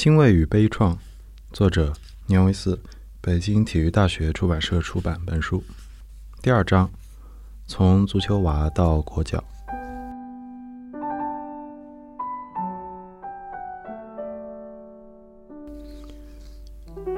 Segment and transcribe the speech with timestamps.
[0.00, 0.96] 欣慰与悲怆，
[1.50, 1.92] 作者
[2.26, 2.78] 年维四，
[3.20, 5.60] 北京体育大学出版社出版本书。
[6.40, 6.88] 第二章，
[7.66, 9.42] 从足球娃到国脚。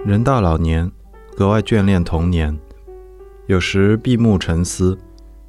[0.07, 0.91] 人到老年，
[1.37, 2.59] 格外眷恋童年，
[3.47, 4.99] 有时闭目沉思，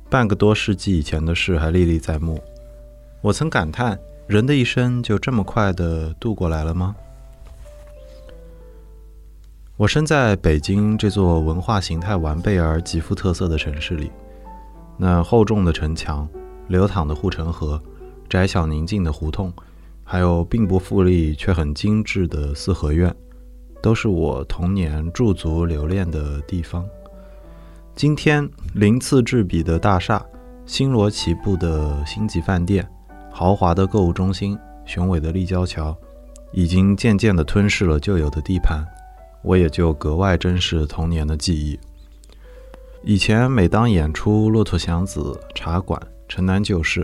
[0.09, 2.43] 半个多世纪以前的事还历历在目。
[3.21, 6.93] 我曾感叹，人的一生就这么快的度过来了吗？
[9.81, 14.11] 我身在北京这座文化形态完备而极富特色的城市里，
[14.95, 16.29] 那厚重的城墙、
[16.67, 17.81] 流淌的护城河、
[18.29, 19.51] 窄小宁静的胡同，
[20.03, 23.11] 还有并不富丽却很精致的四合院，
[23.81, 26.85] 都是我童年驻足留恋的地方。
[27.95, 30.23] 今天，鳞次栉比的大厦、
[30.63, 32.87] 星罗棋布的星级饭店、
[33.31, 35.97] 豪华的购物中心、雄伟的立交桥，
[36.51, 38.85] 已经渐渐地吞噬了旧有的地盘。
[39.41, 41.79] 我也就格外珍视童年的记忆。
[43.03, 45.19] 以前每当演出《骆驼祥子》
[45.55, 47.03] 《茶馆》《城南旧事》，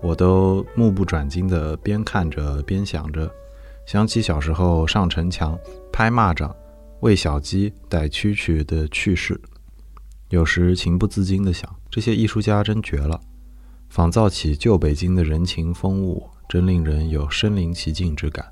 [0.00, 3.28] 我都目不转睛地边看着边想着，
[3.84, 5.58] 想起小时候上城墙、
[5.92, 6.54] 拍蚂蚱、
[7.00, 9.40] 喂小鸡、逮蛐蛐的趣事。
[10.28, 13.20] 有时情不自禁地想，这些艺术家真绝了，
[13.88, 18.46] 仿造起旧北京的人情风物，真令人有身临其境之感。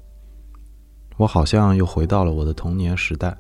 [1.17, 3.37] 我好像又回到了我的童年时代。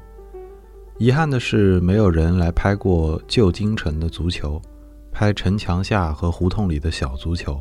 [0.98, 4.62] 遗憾的是，没有人来拍过旧京城的足球，
[5.10, 7.60] 拍城墙下和胡同里的小足球。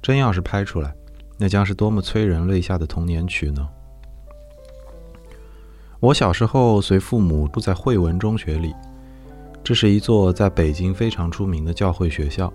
[0.00, 0.94] 真要是拍出来，
[1.38, 3.68] 那将是多么催人泪下的童年曲呢？
[5.98, 8.74] 我小时候随父母住在惠文中学里，
[9.64, 12.52] 这是一座在北京非常出名的教会学校。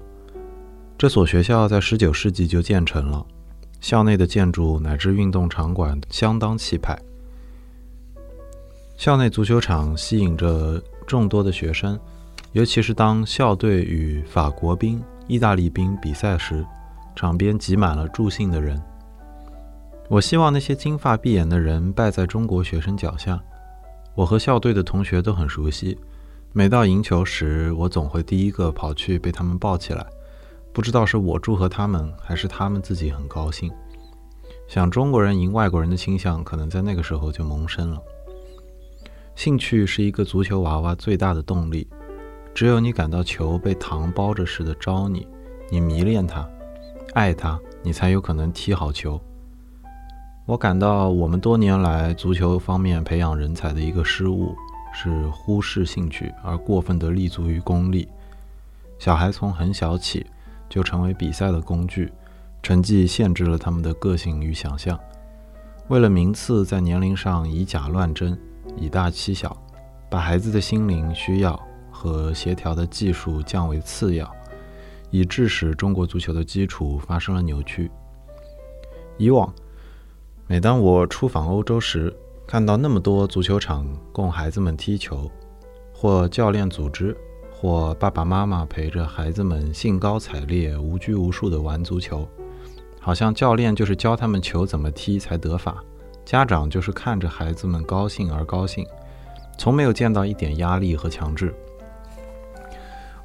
[0.97, 3.25] 这所学校在19世纪就建成了。
[3.79, 6.97] 校内的建筑乃至运动场馆相当气派。
[8.97, 11.99] 校内足球场吸引着众多的学生，
[12.53, 16.65] 尤其是当校队与法国兵、意大利兵比赛时，
[17.15, 18.81] 场边挤满了助兴的人。
[20.09, 23.39] 我希望那些金发碧眼的人败在中国学生脚下。
[24.15, 25.95] 我和校队的同学都很熟悉，
[26.51, 30.03] 每到赢球时，我总会第一个跑去被他们抱起来。
[30.77, 33.71] 不知道是我祝贺他们，还是他们自己很高兴。
[34.67, 37.99] 想中国人赢外国人的倾向，可能在那个时候就萌生了。
[39.33, 41.87] 兴趣是一个足球娃娃最大的动力。
[42.53, 45.27] 只有你感到球被糖包着似的招你，
[45.71, 46.47] 你迷恋它，
[47.15, 49.19] 爱它，你才有可能踢好球。
[50.45, 54.55] 我感到我们多年来足球方面培养人才的一个失误，
[54.93, 58.07] 是忽视兴趣而过分的立足于功利。
[58.99, 60.23] 小孩从很小起。
[60.69, 62.11] 就成为比赛的工具，
[62.61, 64.99] 成绩限制了他们的个性与想象。
[65.87, 68.37] 为了名次，在年龄上以假乱真，
[68.75, 69.55] 以大欺小，
[70.09, 71.57] 把孩子的心灵需要
[71.89, 74.29] 和协调的技术降为次要，
[75.09, 77.89] 以致使中国足球的基础发生了扭曲。
[79.17, 79.53] 以往，
[80.45, 82.13] 每当我出访欧洲时，
[82.45, 85.31] 看到那么多足球场供孩子们踢球，
[85.93, 87.15] 或教练组织。
[87.59, 92.27] 或爸爸妈妈陪着孩子们兴高采烈、无拘无束地玩足球，
[93.01, 95.83] 好像教练就是教他们球怎么踢才得法，
[96.23, 98.85] 家长就是看着孩子们高兴而高兴，
[99.57, 101.51] 从没有见到一点压力和强制。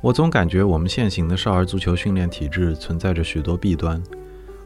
[0.01, 4.03] 我总感觉我们现行的少儿足球训练体制存在着许多弊端，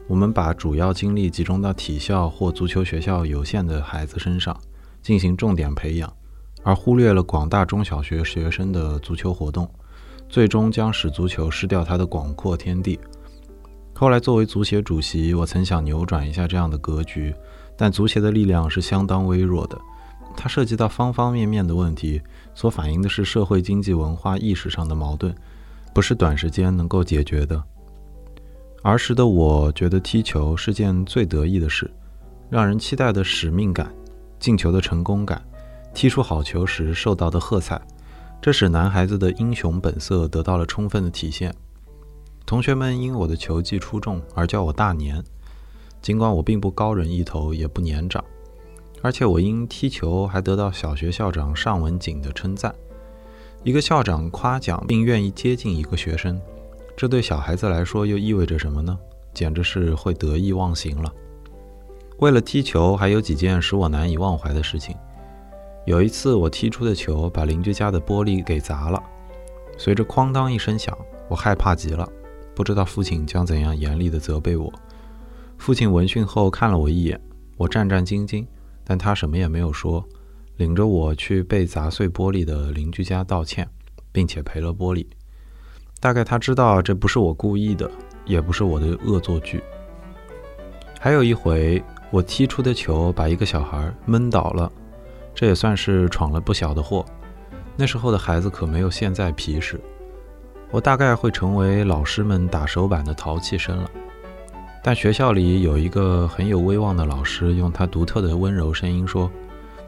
[0.07, 4.57] 我们把主要精力集中到体校或足球学校有限的孩子身上，
[5.01, 6.16] 进行重点培养。
[6.67, 9.65] 而忽略了广大中小学学生的足球活动，
[10.27, 12.99] 最终将使足球失掉它的广阔天地。
[13.93, 17.33] 后来作为足协主席，我曾想扭转一下这样的格局，
[17.77, 19.79] 但足协的力量是相当微弱的。
[20.35, 22.21] 它涉及到方方面面的问题，
[22.53, 25.33] 所反映的是社会、经济、文化、意识上的矛盾，
[25.93, 27.63] 不是短时间能够解决的。
[28.83, 31.89] 儿时的我觉得踢球是件最得意的事，
[32.49, 33.89] 让人期待的使命感，
[34.37, 35.41] 进球的成功感。
[35.97, 37.81] 踢出好球时受到的喝彩，
[38.39, 41.51] 这使男孩子的英雄本色得到了充分的体现。
[42.45, 45.23] 同学们因我的球技出众而叫我大年，
[45.99, 48.23] 尽管我并不高人一头，也不年长，
[49.01, 52.71] 而且我因踢球还得到小学校长尚文景的称赞。
[53.63, 56.39] 一个校长夸奖并愿意接近一个学生，
[56.95, 58.95] 这对小孩子来说又意味着什么呢？
[59.33, 61.11] 简直是会得意忘形了。
[62.19, 64.95] 为了踢球，还有几件使我难以忘怀的事情。
[65.87, 69.01] 有一次，我踢出的球把邻居家的玻璃给砸了，
[69.77, 70.93] 随着哐当一声响，
[71.29, 72.05] 我害怕极了，
[72.53, 74.69] 不知道父亲将怎样严厉地责备我。
[75.57, 77.17] 父亲闻讯后看了我一眼，
[77.55, 78.45] 我战战兢兢，
[78.83, 80.05] 但他什么也没有说，
[80.57, 83.65] 领着我去被砸碎玻璃的邻居家道歉，
[84.11, 85.07] 并且赔了玻璃。
[86.01, 87.89] 大概他知道这不是我故意的，
[88.25, 89.63] 也不是我的恶作剧。
[90.99, 91.81] 还有一回，
[92.11, 94.69] 我踢出的球把一个小孩闷倒了，
[95.39, 97.05] 这也算是闯了不小的祸。
[97.75, 99.79] 那时候的孩子可没有现在皮实，
[100.71, 103.87] 我大概会成为老师们打手板的淘气生了。
[104.83, 109.29] 但学校里有一个很有威望的老师，用他独特的温柔声音说：“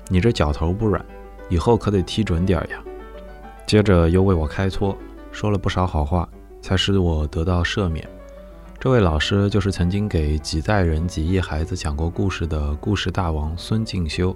[0.07, 1.03] 你这脚头不软，
[1.49, 2.83] 以后可得踢准点呀。”
[3.65, 4.95] 接着又为我开脱。
[5.31, 6.29] 说了不少好话，
[6.61, 8.07] 才使我得到赦免。
[8.79, 14.35] 这位老师就是曾经给几代人、几亿孩子讲过故事的故事大王孙敬修。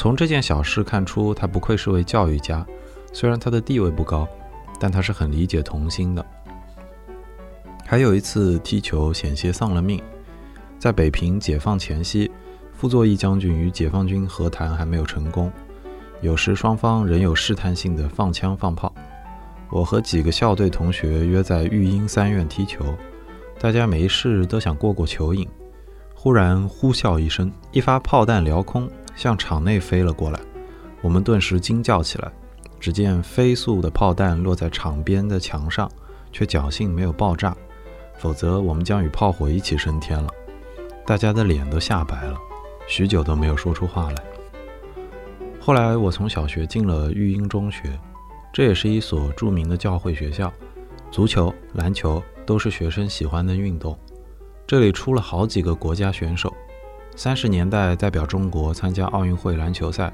[0.00, 2.66] 从这件小事看出，他不愧是位教育家。
[3.12, 4.26] 虽然他的地位不高，
[4.78, 6.24] 但他是很理解童心的。
[7.84, 10.02] 还有一次踢球险些丧了命，
[10.78, 12.30] 在北平解放前夕，
[12.72, 15.52] 傅作义将军与解放军和谈还没有成功，
[16.22, 18.90] 有时双方仍有试探性的放枪放炮。
[19.68, 22.82] 我和几个校队同学约在育英三院踢球，
[23.60, 25.46] 大家没事都想过过球瘾。
[26.14, 28.88] 忽然呼啸一声，一发炮弹撩空，
[29.20, 30.40] 向场内飞了过来。
[31.02, 32.32] 我们顿时惊叫起来。
[32.78, 35.86] 只见飞速的炮弹落在场边的墙上，
[36.32, 37.54] 却侥幸没有爆炸，
[38.16, 40.30] 否则我们将与炮火一起升天了。
[41.04, 42.38] 大家的脸都吓白了，
[42.88, 44.16] 许久都没有说出话来。
[45.60, 48.00] 后来我从小学进了育英中学。
[48.50, 50.50] 这也是一所著名的教会学校，
[51.10, 53.96] 足球、篮球都是学生喜欢的运动。
[54.66, 56.50] 这里出了好几个国家选手，
[57.22, 60.10] 三十年代代表中国参加奥运会篮球赛，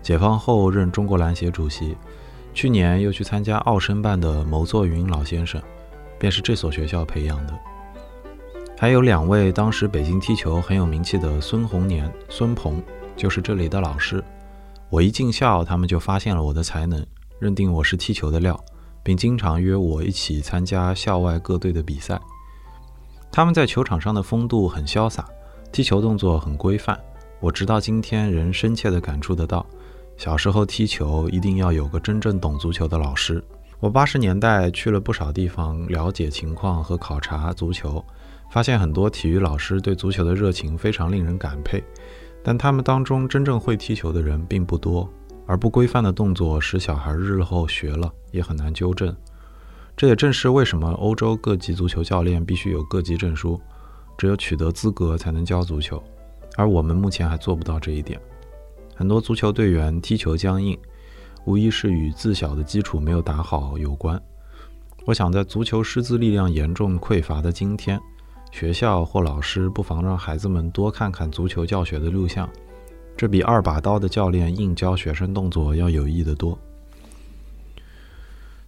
[0.00, 1.94] 解放后任中国篮协主席，
[2.54, 5.60] 去年又去参加奥申办的牟作云老先生，
[6.18, 7.52] 便是这所学校培养的。
[8.78, 12.82] 还有两位当时北京踢球很有名气的孙红年、孙鹏，
[13.14, 14.24] 就是这里的老师。
[14.88, 17.06] 我一进校，他们就发现了我的才能。
[17.38, 18.58] 认定我是踢球的料，
[19.02, 22.18] 并经常约我一起参加校外各队的比赛。
[23.30, 25.28] 他们在球场上的风度很潇洒，
[25.72, 26.98] 踢球动作很规范。
[27.40, 29.64] 我直到今天仍深切地感触得到，
[30.16, 33.42] 小时候踢球一定要有个真正懂足球的老师。
[33.78, 38.04] 我八十年代去了不少地方了解情况和考察足球，
[38.50, 41.82] 发现很多体育老师对足球的热情非常令人感佩，
[42.42, 45.08] 但他们当中真正会踢球的人并不多。
[45.46, 49.12] 而不规范的动作使小孩日后学了也很难纠正，
[49.96, 53.60] 这也正是为什么欧洲各级足球教练必须有各级证书，
[54.20, 56.02] 只有取得资格才能教足球，
[56.54, 58.20] 而我们目前还做不到这一点。
[58.94, 60.78] 很多足球队员踢球僵硬，
[61.46, 64.20] 无疑是与自小的基础没有打好有关。
[65.06, 67.98] 我想，在足球师资力量严重匮乏的今天，
[68.52, 72.46] 学校或老师不妨让孩子们多看看足球教学的录像。
[73.16, 76.58] 这比二把刀的教练硬教学生动作要有益得多。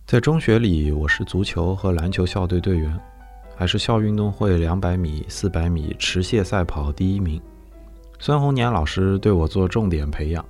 [0.06, 2.98] 在中学里，我是足球和篮球校队队员，
[3.62, 7.40] 还是校运动会两百米、四百米持械赛跑第一名。
[8.18, 10.44] 孙红年老师对我做重点培养。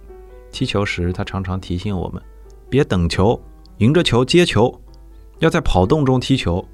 [0.51, 2.23] 踢球时，他常常提醒我们：
[2.71, 3.39] 别等球，
[3.77, 4.75] 迎着球接球，
[5.41, 6.67] 要在跑动中踢球。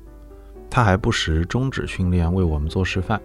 [0.71, 3.21] 他还不时终止训练为我们做示范。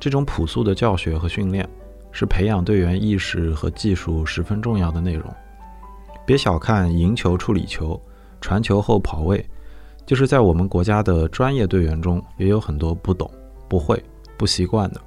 [0.00, 1.64] 这种朴素的教学和训练。
[2.10, 5.32] 是培养队员意识和技术十分重要的内容。
[6.26, 7.98] 别小看赢球、处理球、
[8.40, 9.48] 传球后跑位，
[10.06, 13.30] 就是在我们国家的专业队员中，也有很多不懂、
[13.68, 14.02] 不会、
[14.36, 15.00] 不习惯的。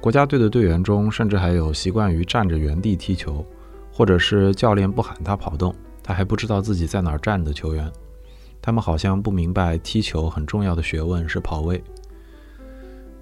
[0.00, 3.44] 国家队的队员中，甚至还有习惯于站着原地踢球，
[3.92, 7.90] 或者是教练不喊他跑动，他还不知道自己在哪儿站的球员。
[8.62, 11.82] 他们好像不明白踢球很重要的学问是跑位。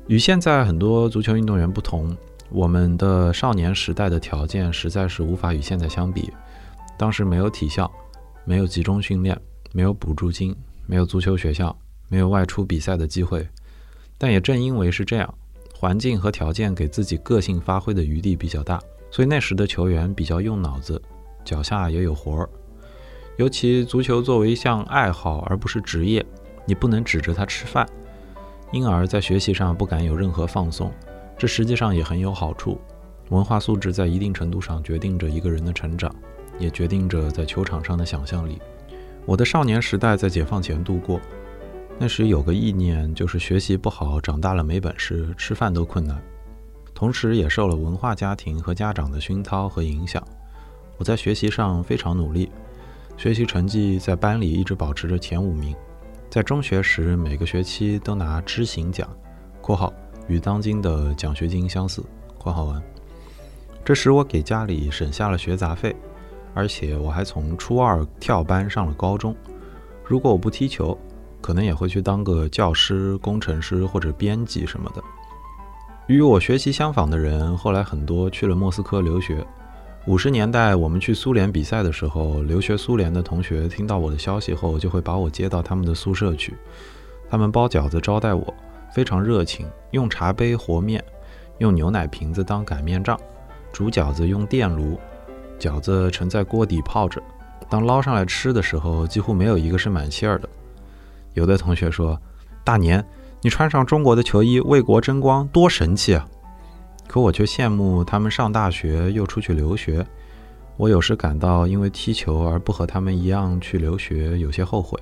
[0.07, 2.17] 与现在很多足球运动员不同。
[2.51, 6.33] 我们的少年时代的条件实在是无法与现在相比。
[6.97, 7.91] 当时没有体校，
[8.47, 9.39] 没有集中训练，
[9.71, 10.57] 没有补助金，
[10.89, 11.77] 没有足球学校，
[12.09, 13.47] 没有外出比赛的机会。
[14.17, 15.35] 但也正因为是这样，
[15.75, 18.81] 环境和条件给自己个性发挥的余地比较大，
[19.11, 21.01] 所以那时的球员比较用脑子，
[21.45, 22.49] 脚下也有活儿。
[23.37, 26.25] 尤其足球作为一项爱好而不是职业，
[26.65, 27.87] 你不能指着他吃饭，
[28.73, 30.91] 因而，在学习上不敢有任何放松。
[31.37, 32.81] 这实际上也很有好处。
[33.29, 36.11] 文化素质在一定程度上决定着一个人的成长，
[36.59, 38.59] 也决定着在球场上的想象力。
[39.29, 41.21] 我的少年时代在解放前度过，
[41.99, 46.19] 那时有个意念，就是学习不好，长大了没本事，吃饭都困难。
[46.95, 50.27] 同时，也受了文化家庭和家长的熏陶和影响。
[50.97, 52.51] 我在学习上非常努力，
[53.19, 55.77] 学习成绩在班里一直保持着前五名。
[56.31, 59.07] 在中学时，每个学期都拿知行奖
[59.61, 59.93] （括号）。
[60.27, 62.03] 与当今的奖学金相似
[62.41, 62.83] （括号完）。
[63.85, 65.95] 这使我给家里省下了学杂费，
[66.59, 69.33] 而且我还从初二跳班上了高中。
[70.05, 70.99] 如果我不踢球，
[71.41, 75.01] 可能也会去当个教师、工程师或者编辑什么的。
[76.09, 79.47] 与我学习相仿的人，后来很多去了莫斯科留学。
[80.07, 86.57] 五十年代我们去苏联比赛的时候，留学苏联的同学听到我的消息后，就会把我接到他们的宿舍去。
[87.31, 88.53] 他们包饺子招待我，
[88.93, 91.05] 非常热情，用茶杯和面，
[91.59, 93.17] 用牛奶瓶子当擀面杖，
[93.73, 94.99] 煮饺子用电炉，
[95.59, 97.21] 饺子盛在锅底泡着，
[97.69, 100.49] 当捞上来吃的时候，几乎没有一个是满馅儿的。
[101.35, 102.21] 有的同学说
[102.65, 103.05] ：“大年，
[103.43, 106.27] 你穿上中国的球衣为国争光，多神气啊！”
[107.07, 110.07] 可我却羡慕他们上大学又出去留学。
[110.77, 114.99] 我有时感到因为踢球而不和他们一样去留学，有些后悔。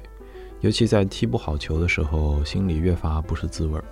[0.60, 3.84] 尤其在踢不好球的时候，心里越发不是滋味儿。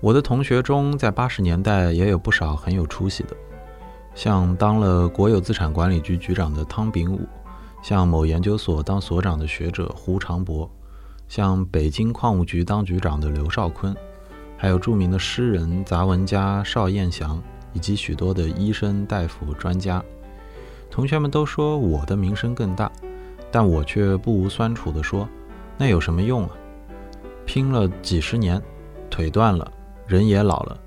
[0.00, 3.36] 我的同学中，在八十年代也有不少很有出息的，
[4.14, 7.20] 像当了国有资产管理局局长的汤炳武，
[7.82, 10.70] 像某研究所当所长的学者胡长博，
[11.28, 13.94] 像北京矿务局当局长的刘少坤。
[14.56, 17.42] 还有著名的诗人、杂文家邵燕祥，
[17.72, 20.00] 以及许多的医生、大夫、专家。
[20.88, 22.88] 同学们都说我的名声更大，
[23.50, 25.28] 但我却不无酸楚地说
[25.76, 26.50] ：“那有什么用啊？
[27.44, 28.62] 拼了几十年，
[29.10, 29.68] 腿断了，
[30.06, 30.78] 人也老了，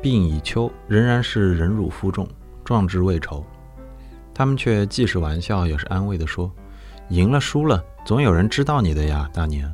[0.00, 2.26] 病已秋，仍然是忍辱负重，
[2.68, 3.42] 壮志未酬。”
[4.34, 6.52] 他们却既是玩笑也是安慰地说
[7.08, 9.72] ：“赢了输了，总有人知道你的呀，大年。”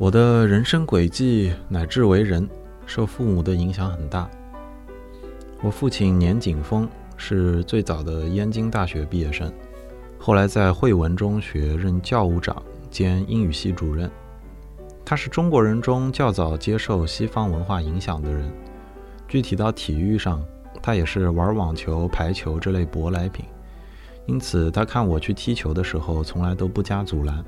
[0.00, 2.48] 我的人生轨迹乃至为人，
[2.86, 4.26] 受父母的影响很大。
[5.60, 6.88] 我父亲年景峰
[7.18, 9.52] 是最早的燕京大学毕业生，
[10.18, 14.10] 后来在汇文中学任教务长兼英语系主任。
[15.04, 18.50] 他是中国人中较早接受西方文化影响的人。
[19.28, 20.44] 具体到体育上，
[20.82, 23.44] 他也是玩网球、排球这类舶来品，
[24.26, 27.44] 因此他看我去踢球的时候，从来都不加阻拦。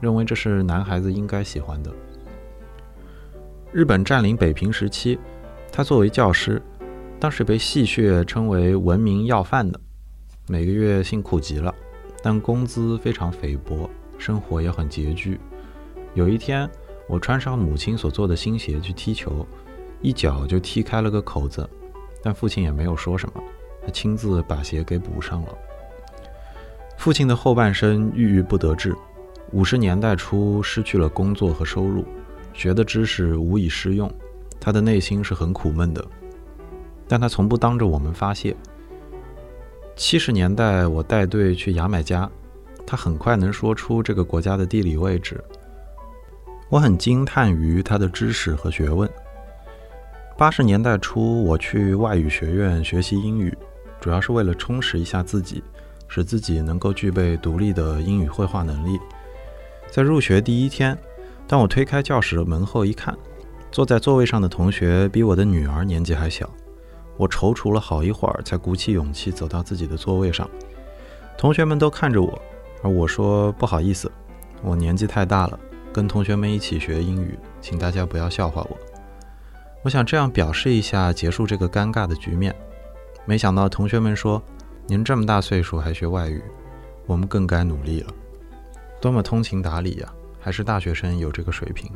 [0.00, 1.92] 认为这是男孩子应该喜欢的。
[3.70, 5.18] 日本占领北平时期，
[5.70, 6.60] 他作为教师，
[7.18, 9.78] 当时被戏谑称为“文明要饭的”，
[10.48, 11.74] 每个月辛苦极了，
[12.22, 15.38] 但工资非常菲薄，生活也很拮据。
[16.14, 16.68] 有一天，
[17.06, 19.46] 我穿上母亲所做的新鞋去踢球，
[20.00, 21.68] 一脚就踢开了个口子，
[22.22, 23.42] 但父亲也没有说什么，
[23.84, 25.48] 他亲自把鞋给补上了。
[26.96, 28.94] 父亲的后半生郁郁不得志。
[29.52, 32.04] 五十年代初，失去了工作和收入，
[32.52, 34.08] 学的知识无以适用，
[34.60, 36.04] 他的内心是很苦闷的。
[37.08, 38.54] 但他从不当着我们发泄。
[39.96, 42.30] 七十年代，我带队去牙买加，
[42.86, 45.42] 他很快能说出这个国家的地理位置。
[46.68, 49.10] 我很惊叹于他的知识和学问。
[50.40, 53.54] 八十年代初，我去外语学院学习英语，
[54.00, 55.62] 主要是为了充实一下自己，
[56.08, 58.98] 使自己能够具备独立的英语绘画能力。
[59.90, 60.96] 在入学第一天，
[61.46, 63.14] 当我推开教室门后一看，
[63.70, 66.48] 坐在座位上的同学比我的女儿年纪还小。
[67.18, 70.48] 我踌躇了好一会儿，才鼓起勇气走到自己的座位上。
[71.36, 72.40] 同学们都看着我，
[72.82, 74.10] 而我说：“不好意思，
[74.62, 75.60] 我年纪太大了，
[75.92, 78.78] 跟同学们一起学英语，请大家不要笑话我。”
[79.82, 82.54] 我想这样表示一下，结束这个尴尬的局面。
[83.24, 84.42] 没想到同学们说
[84.86, 86.42] ：“您这么大岁数还学外语，
[87.06, 88.12] 我们更该努力了。”
[89.00, 90.12] 多么通情达理呀！
[90.38, 91.90] 还是大学生有这个水平。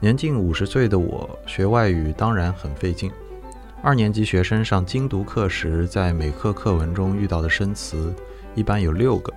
[0.00, 3.10] 年近五十岁的我学外语当然很费劲。
[3.82, 8.12] 二年级学生上精读课时，在每课课文中遇到的生词
[8.56, 9.32] 一般有六个，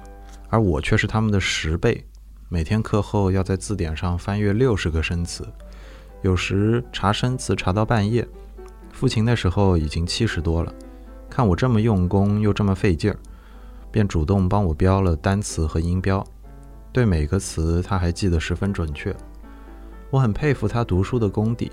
[0.49, 2.03] 而我却是他们的十倍。
[2.49, 5.47] 每天课后要在字典上翻阅六十个生词，
[6.23, 8.27] 有时查生词查到半夜。
[8.91, 10.73] 父亲那时候已经七十多了，
[11.29, 13.17] 看我这么用功又这么费劲儿，
[13.91, 16.25] 便主动帮我标了单词和音标。
[16.93, 19.13] 对每个词，他还记得十分准确。
[20.09, 21.71] 我很佩服他读书的功底。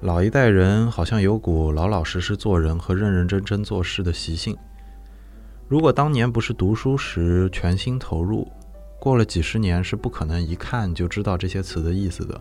[0.00, 4.56] 老一代人好像有股老老实实做人和认认真真做事的习性。
[5.68, 8.50] 如果当年不是读书时全心投入，
[8.98, 12.40] 过了几十年是不可能一看就知道这些词的意思的。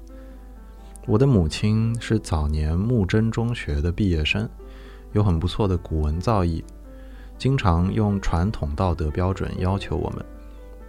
[1.07, 4.49] 我的母亲是早年木真中学的毕业生，
[5.13, 6.63] 有很不错的古文造诣，
[7.37, 10.25] 经常用传统道德标准要求我们。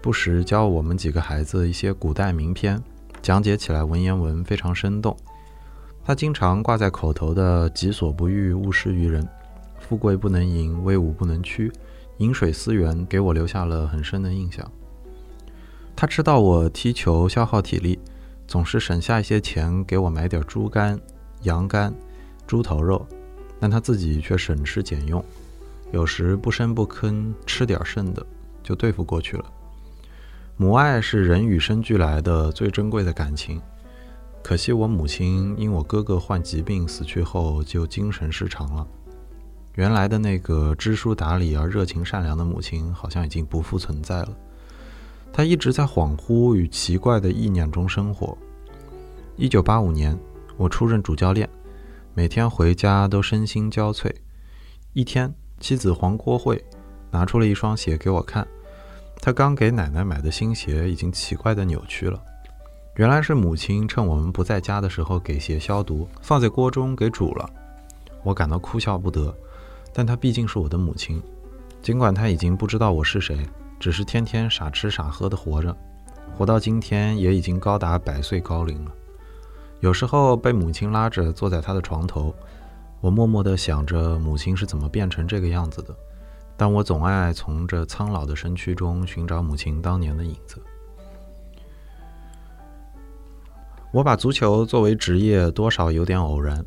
[0.00, 2.82] 不时教我们几个孩子一些古代名篇，
[3.20, 5.14] 讲解起来文言文非常生动。
[6.02, 9.28] 他经常挂在口头的“己所不欲，勿施于人
[9.78, 11.70] ”，“富贵不能淫，威武不能屈
[12.18, 14.66] ”，“饮水思源”，给我留下了很深的印象。
[15.94, 17.98] 他知道我踢球消耗体力，
[18.46, 20.98] 总是省下一些钱给我买点猪肝、
[21.42, 21.92] 羊肝、
[22.46, 23.06] 猪头肉，
[23.58, 25.24] 但他自己却省吃俭用，
[25.92, 28.24] 有时不声不吭吃点剩的
[28.62, 29.44] 就对付过去了。
[30.56, 33.60] 母爱是人与生俱来的最珍贵的感情，
[34.42, 38.86] 可惜我母亲因我哥哥患疾病死去后就精神失常了。
[39.74, 44.28] 原来的那个知书达理而热情善良的母亲好像已经不复存在了。
[45.32, 48.36] 他一直在恍惚与奇怪的意念中生活。
[49.36, 50.18] 一九八五年，
[50.56, 51.48] 我出任主教练，
[52.14, 54.10] 每天回家都身心交瘁。
[54.94, 56.64] 一天，妻子黄国慧
[57.10, 58.46] 拿出了一双鞋给我看，
[59.20, 62.22] 她刚给奶奶买的新鞋已经奇怪的扭曲了。
[62.96, 67.50] 原来是母亲趁我们不在家的时候给鞋消毒，放在锅中给煮了。
[68.22, 69.34] 我感到哭笑不得。
[69.92, 71.22] 但她毕竟是我的母亲，
[71.82, 73.38] 尽管她已经不知道我是谁，
[73.78, 75.76] 只是天天傻吃傻喝的活着，
[76.36, 78.90] 活到今天也已经高达百岁高龄了。
[79.80, 82.34] 有时候被母亲拉着坐在她的床头，
[83.00, 85.94] 我默默地想着母亲是怎么变成这个样子的，
[86.56, 90.60] 但我总爱从这苍老的身躯中寻找母亲当年的影子。
[93.92, 96.64] 我把足球作为职业，多少有点偶然，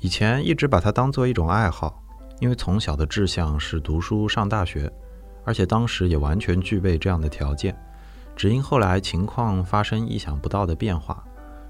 [0.00, 2.00] 以前一直把它当做一种爱好。
[2.40, 4.92] 因为从小的志向是读书上大学，
[5.44, 7.76] 而且当时也完全具备这样的条件，
[8.34, 11.22] 只因后来情况发生意想不到的变化，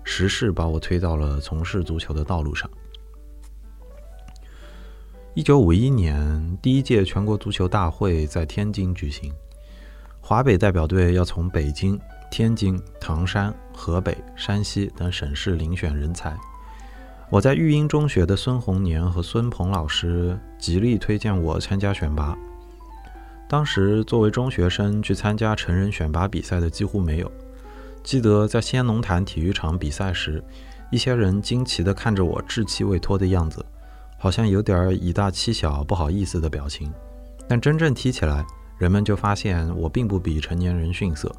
[0.02, 2.71] 时势把我推到了从事足球的道路上。
[5.35, 9.33] 一九五一年，第一届全国足球大会在天津举行，
[10.21, 11.99] 华北代表队要从北京、
[12.31, 16.38] 天津、唐山、河北、山西等省市遴选人才。
[17.31, 22.38] 我在育英中学的孙红年和孙鹏老师极力推荐我参加选拔。
[23.49, 27.31] 当时作为中学生去参加成人选拔比赛的几乎没有。
[28.03, 30.43] 记得在仙农坛体育场比赛时，
[30.91, 33.65] 一些人惊奇地看着我稚气未脱的样子，
[34.19, 36.92] 好像有点以大欺小、不好意思的表情。
[37.49, 38.45] 但真正踢起来，
[38.79, 41.35] 人们就发现我并不比成年人逊色。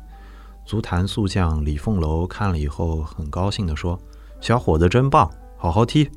[0.66, 4.00] 足坛速将李凤楼看了以后很高兴地说
[4.42, 6.10] ：“小伙子真棒！”好好踢，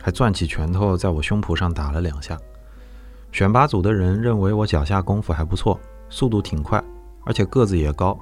[0.00, 2.38] 还攥起拳头在我胸脯上打了两下。
[3.34, 5.76] 选拔组的人认为我脚下功夫还不错，
[6.08, 6.80] 速度挺快，
[7.24, 8.16] 而且个子也高。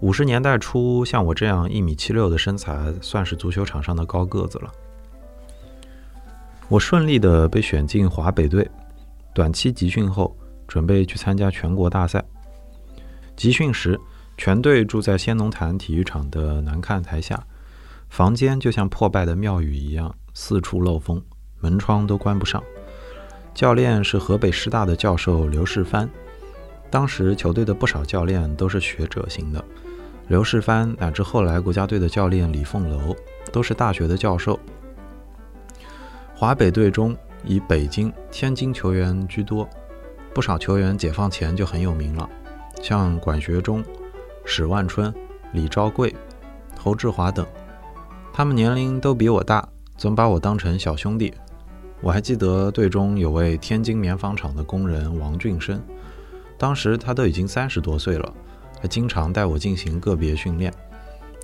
[0.00, 4.70] 五十年代初，像我这样一米七六的身材，算是足球场上的高个子了。
[6.68, 8.70] 我顺利的被选进华北队，
[9.32, 10.36] 短期集训后，
[10.68, 12.22] 准备去参加全国大赛。
[13.36, 13.98] 集训时，
[14.36, 17.42] 全队住在仙农坛体育场的南看台下。
[18.10, 21.22] 房间就像破败的庙宇一样，四处漏风，
[21.58, 22.62] 门窗都关不上。
[23.56, 26.06] 教练是河北师大的教授刘世藩。
[26.90, 29.64] 当时球队的不少教练都是学者型的，
[30.28, 33.16] 刘世藩乃至后来国家队的教练李凤楼
[33.50, 34.60] 都是大学的教授。
[36.34, 39.66] 华北队中以北京、天津球员居多，
[40.34, 42.28] 不少球员解放前就很有名了，
[42.82, 43.82] 像管学忠、
[44.44, 45.12] 史万春、
[45.52, 46.14] 李昭贵、
[46.78, 47.46] 侯志华等。
[48.34, 49.66] 他们年龄都比我大，
[49.96, 51.32] 总把我当成小兄弟。
[52.06, 55.82] 我还记得队中有位天津棉纺厂的工人王俊生，
[56.56, 58.32] 当时他都已经三十多岁了，
[58.80, 60.72] 还经常带我进行个别训练。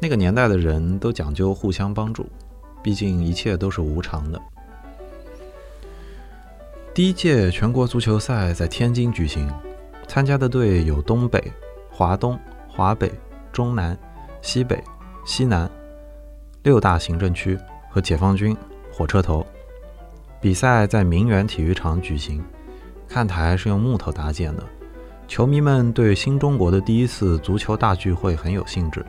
[0.00, 2.28] 那个年代的人都讲究互相帮助，
[2.80, 4.40] 毕竟一切都是无偿的。
[6.94, 9.50] 第一届全国足球赛在天津举行，
[10.06, 11.42] 参加的队有东北、
[11.90, 13.10] 华东、华北、
[13.52, 13.98] 中南、
[14.40, 14.80] 西北、
[15.26, 15.68] 西南。
[16.62, 17.58] 六大行政区
[17.90, 18.56] 和解放军
[18.92, 19.44] 火车头
[20.42, 22.42] 比赛在明园体育场举行，
[23.06, 24.64] 看台是用木头搭建的。
[25.28, 29.06] 球迷们对新中国的第一次足球大聚会很有兴致，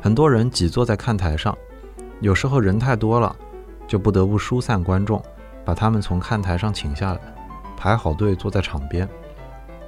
[0.00, 1.54] 很多人挤坐在看台上。
[2.22, 3.36] 有时候人太多了，
[3.86, 5.22] 就不得不疏散观众，
[5.62, 7.20] 把他们从看台上请下来，
[7.76, 9.06] 排好队坐在场边。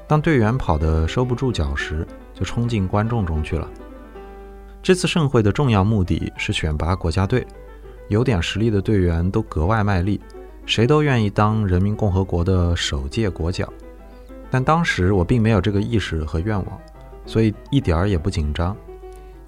[0.07, 3.66] 当队员跑得收不住脚时，就冲进观众中去了。
[4.83, 7.47] 这次盛会的重要目的是选拔国家队，
[8.09, 10.20] 有点实力的队员都格外卖力，
[10.66, 13.72] 谁都愿意当人民共和国的首届国脚。
[14.50, 16.81] 但当时我并没有这个意识和愿望，
[17.27, 18.77] 所以一点儿也不紧张。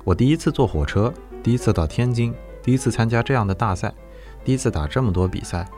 [0.05, 3.93] 我第一次坐火车，第一次到天津，第一次参加这样的大赛，
[4.45, 5.69] 第一次打这么多比赛，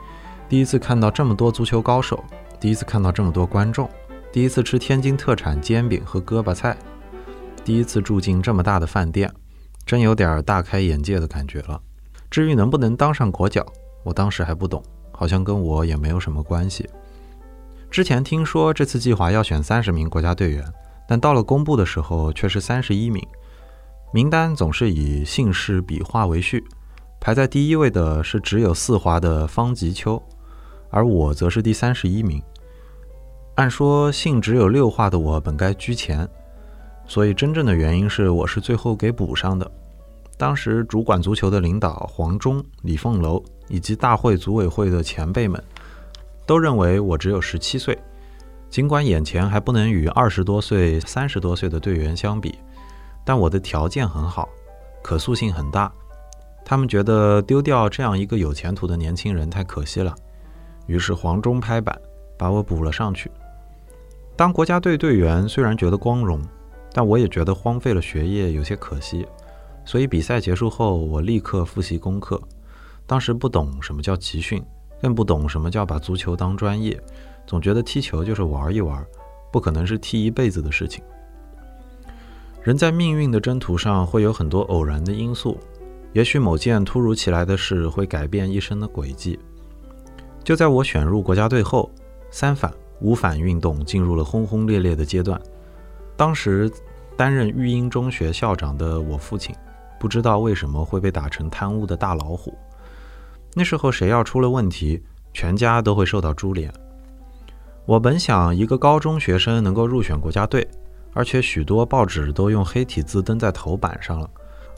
[0.49, 2.23] 第一次看到这么多足球高手，
[2.59, 3.89] 第一次看到这么多观众，
[4.33, 6.77] 第一次吃天津特产煎饼和胳膊菜，
[7.65, 9.33] 第一次住进这么大的饭店。
[9.85, 11.81] 真有点大开眼界的感觉了。
[12.31, 13.65] 至于能不能当上国脚，
[14.05, 14.83] 我当时还不懂，
[15.19, 16.89] 好像跟我也没有什么关系。
[17.91, 20.65] 之前听说这次计划要选三十名国家队员，
[21.09, 23.27] 但到了公布的时候却是三十一名。
[24.13, 26.65] 名单总是以姓氏笔画为序，
[27.19, 30.23] 排在第一位的是只有四华的方吉秋，
[30.89, 32.41] 而我则是第三十一名。
[33.57, 36.29] 按说姓只有六画的我本该居前，
[37.09, 39.69] 所以真正的原因是我是最后给补上的。
[40.39, 45.63] 当时主管足球的领导黄忠、李凤楼以及大会组委会的前辈们，
[46.47, 47.99] 都认为我只有十七岁，
[48.71, 52.57] 尽管眼前还不能与二十多岁、三十多岁的队员相比，
[53.25, 54.49] 但我的条件很好，
[55.03, 55.93] 可塑性很大。
[56.65, 60.15] 他们觉得丢掉这样一个有前途的年轻人太可惜了，
[60.87, 62.01] 于是黄忠拍板
[62.39, 63.29] 把我补了上去。
[64.37, 66.41] 当国家队队员虽然觉得光荣，
[66.93, 69.27] 但我也觉得荒废了学业有些可惜。
[69.89, 72.39] 所以比赛结束后，我立刻复习功课。
[73.07, 74.63] 当时不懂什么叫集训，
[75.01, 77.01] 更不懂什么叫把足球当专业，
[77.47, 79.03] 总觉得踢球就是玩一玩，
[79.51, 81.03] 不可能是踢一辈子的事情。
[82.63, 85.59] 人在命运的征途上会有很多偶然的因素，
[86.13, 89.39] 也许某件突如其来的事会改变一生的轨迹。
[90.45, 91.91] 就在我选入国家队后，
[92.31, 92.71] 三反
[93.01, 95.41] 五反运动进入了轰轰烈烈的阶段。
[96.15, 96.71] 当时
[97.17, 99.57] 担任育英中学校长的我父亲。
[99.99, 102.57] 不知道为什么会被打成贪污的大老虎。
[103.55, 106.73] 那时候谁要出了问题，全家都会受到株连。
[107.87, 110.69] 我本想一个高中学生能够入选国家队，
[111.15, 114.31] 而且许多报纸都用黑体字登在头版上了，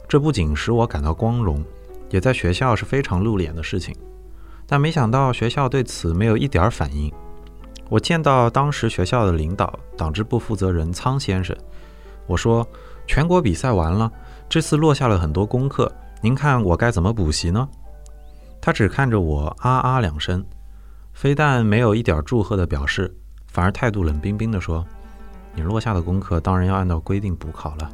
[0.07, 1.63] 这不仅使我感到光荣，
[2.09, 3.93] 也在学校是非常露脸的事情。
[4.65, 7.11] 但没想到学校对此没有一点反应。
[7.89, 11.53] 我见到当时学校的领导党支部负责人苍先生，
[12.25, 12.65] 我说
[13.05, 14.09] ：“全国比赛完了。”
[14.51, 17.65] 这次落下了很多功课，您看我该怎么补习呢？
[18.59, 20.43] 他只看着我啊啊两声，
[21.13, 23.15] 非但没有一点祝贺的表示，
[23.47, 24.85] 反而态度冷冰冰地说
[25.55, 27.89] ：“你落下的功课当然要按照规定补考了，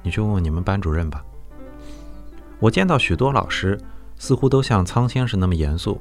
[0.00, 1.24] 你去问问你们班主任吧。”
[2.60, 3.76] 我见到许多老师
[4.16, 6.00] 似乎都像苍先生那么严肃，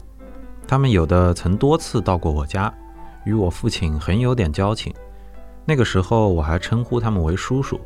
[0.67, 2.71] 他们有的曾多次到过我家，
[3.23, 4.93] 与我父亲很有点交情。
[5.65, 7.81] 那个时候我还称呼他们为叔叔。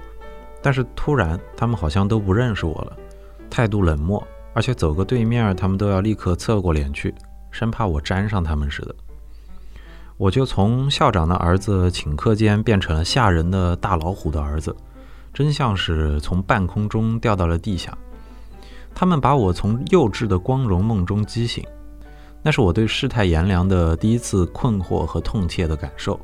[0.64, 2.98] 但是突然，他们好像都不认识我了，
[3.50, 7.14] 态度冷漠，而且走个对面，他们都要立刻侧过脸去，
[7.52, 8.96] 生怕我沾上他们似的。
[10.16, 14.74] 我就从校长的儿子顷刻间变成了吓人的大老虎的儿子，
[15.34, 17.96] 真像是从半空中掉到了地下。
[18.96, 21.66] 他们把我从幼稚的光荣梦中激醒，
[22.42, 26.18] 那是我对世态炎凉的第一次困惑和痛切的感受。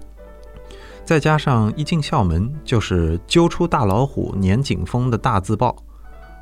[1.09, 5.75] 再加上一进校门就是揪出大老虎撵警风的大字报，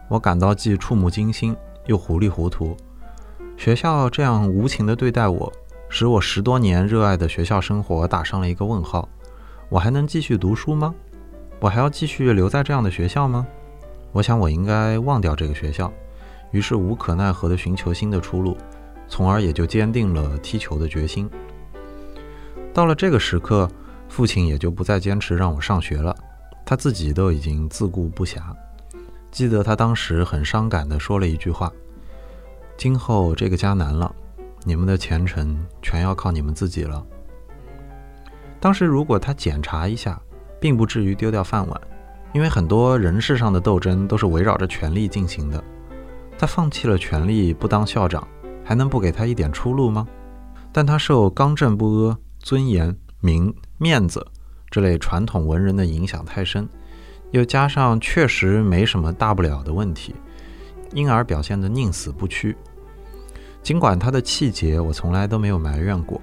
[0.10, 2.76] 我感到既触目惊心又糊里糊涂。
[3.56, 5.50] 学校这样无情地对待我，
[5.88, 9.08] 使我十多年热爱的学校生活打上了一个问号。
[9.70, 10.94] 我还能继续读书吗？
[11.62, 13.48] 我还要继续留在这样的学校吗？
[14.12, 15.90] 我想我应该忘掉这个学校，
[16.52, 18.58] 于是无可奈何地寻求新的出路，
[19.08, 21.30] 从而也就坚定了踢球的决心。
[22.74, 23.72] 到了这个时刻。
[24.10, 26.16] 父亲也就不再坚持让我上学了，
[26.66, 28.42] 他自己都已经自顾不暇。
[29.32, 31.72] 记得他当时很伤感地说了一句话
[32.78, 34.14] ：“今后这个家难了，
[34.64, 37.06] 你们的前程全要靠你们自己了。”
[38.60, 40.20] 当时如果他检查一下，
[40.60, 41.82] 并不至于丢掉饭碗，
[42.34, 45.64] 因为很多人事上的斗争都是围绕着权力进行的。
[46.40, 48.28] 他放弃了权力不当校长，
[48.64, 50.08] 还能不给他一点出路吗？
[50.72, 52.96] 但他受刚正不阿、尊严。
[53.20, 54.26] 名面子
[54.70, 56.68] 这类传统文人的影响太深，
[57.32, 60.14] 又加上确实没什么大不了的问题，
[60.94, 62.56] 因而表现得宁死不屈。
[63.64, 66.22] 尽管他的气节我从来都没有埋怨过，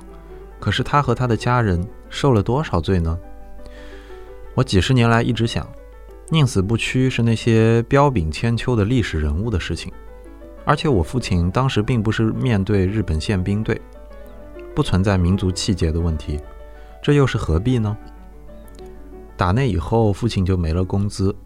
[0.59, 3.19] 可是他和他的家人受了多少罪呢？
[4.55, 5.67] 我几十年来一直想，
[6.31, 9.93] 宁死不屈是那些彪炳千秋的历史人物的事情，
[10.65, 13.79] 而且我父亲当时并不是面对日本宪兵队，
[14.75, 16.41] 不存在民族气节的问题。
[17.05, 17.95] 这又是何必呢？
[19.37, 21.37] 打那以后，父亲就没了工资，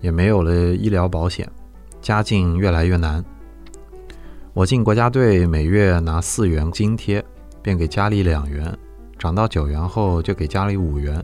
[0.00, 1.50] 也没有了医疗保险，
[2.00, 3.24] 家境越来越难。
[4.52, 7.24] 我进国家队，每月拿四元津贴，
[7.60, 8.72] 便给家里两元，
[9.18, 11.20] 涨到九元后就给家里五元，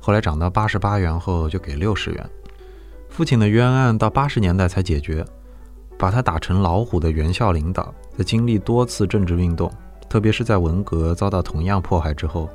[0.00, 2.30] 后来涨到八十八元后就给六十元。
[3.08, 5.24] 父亲的冤案到八十年代才解决，
[5.96, 9.70] 把他打成老虎的原校领导，在经历多次政治运动。
[10.08, 12.48] 特别是在文革遭到同样迫害之后，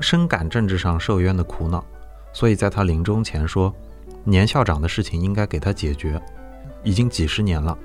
[0.00, 1.84] 深感政治上受冤的苦恼，
[2.32, 3.74] 所以在他临终前说
[4.24, 6.20] ：“年校长的事情应该给他解决。”
[6.84, 7.76] 已经几十年了，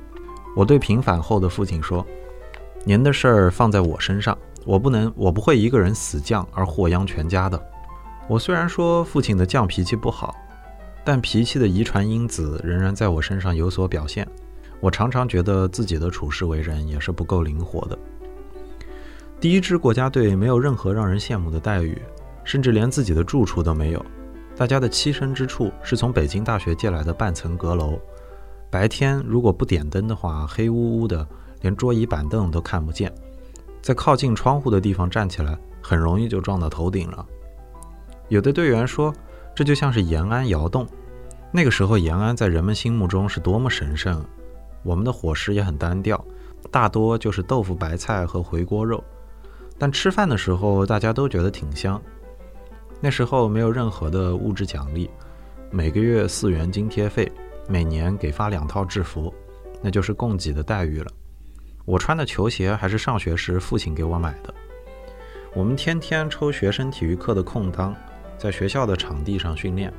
[0.56, 2.06] 我对平反后的父亲说
[2.86, 7.62] ：“您的事儿放在我身上，我不能，我不会一个人死犟而祸殃全家的。”
[8.30, 10.36] 我虽然说父亲的犟脾气不好，
[11.04, 14.28] 但脾气的遗传因子仍然在我身上有所表现。
[14.80, 17.98] 我常常觉得自己的处事为人也是不够灵活的。
[19.44, 22.02] 第一支国家队没有任何让人羡慕的待遇，
[22.46, 24.02] 甚至连自己的住处都没有。
[24.56, 28.00] 大家的栖身之处是从北京大学借来的半层阁楼。
[28.72, 31.28] 白天如果不点灯的话，黑乌乌的，
[31.60, 33.14] 连桌椅板凳都看不见。
[33.82, 37.26] 在靠近窗户的地方站起来，很容易就撞到头顶了。
[38.30, 39.14] 有的队员说，
[39.54, 40.88] 这就像是延安窑洞。
[41.52, 44.24] 那个时候，延安在人们心目中是多么神圣。
[44.84, 46.24] 我们的伙食也很单调，
[46.72, 49.04] 大多就是豆腐、白菜和回锅肉，
[49.84, 52.02] 但吃饭的时候大家都觉得挺香。
[53.02, 55.10] 那时候没有任何的物质奖励，
[55.72, 57.30] 每个月四元津贴费，
[57.68, 59.34] 每年给发两套制服，
[59.82, 61.12] 那就是供给的待遇了。
[61.84, 64.54] 我穿的球鞋还是上学时父亲给我买的。
[65.54, 67.94] 我们天天抽学生体育课的空当，
[68.38, 69.92] 在学校的场地上训练，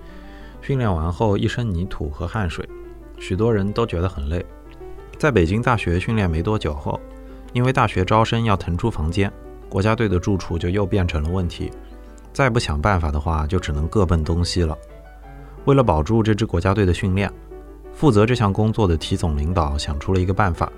[0.62, 2.66] 训练完后一身泥土和汗水，
[3.18, 4.42] 许多人都觉得很累。
[5.18, 6.98] 在北京大学训练没多久后，
[7.52, 9.30] 因为大学招生要腾出房间，
[9.74, 11.68] 国家队的住处就又变成了问题。
[12.32, 14.78] 再不想办法的话，就只能各奔东西了。
[15.64, 17.28] 为了保住这支国家队的训练，
[17.92, 20.70] 负责这项工作的体总领导想出了一个办法，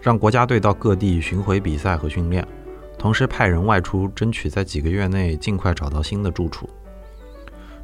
[0.00, 2.42] 让国家队到各地巡回比赛和训练，
[2.98, 6.66] 同时派人外出，争取在几个月内尽快找到新的住处。